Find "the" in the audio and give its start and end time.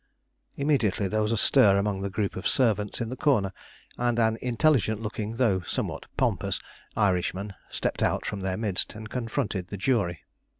2.01-2.09, 3.09-3.15, 9.67-9.77